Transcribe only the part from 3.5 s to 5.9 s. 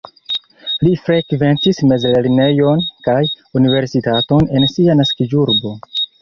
universitaton en sia naskiĝurbo.